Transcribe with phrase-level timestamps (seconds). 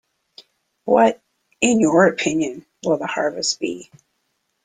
[0.85, 1.21] What,
[1.61, 3.91] in your opinion, will the harvest be?